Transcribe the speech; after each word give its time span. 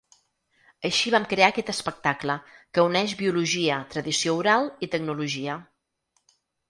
Així 0.87 1.11
vam 1.15 1.25
crear 1.33 1.49
aquest 1.51 1.67
espectacle, 1.73 2.37
que 2.77 2.85
uneix 2.87 3.13
biologia, 3.21 3.77
tradició 3.93 4.35
oral 4.41 4.67
i 4.89 4.91
tecnologia. 4.97 5.59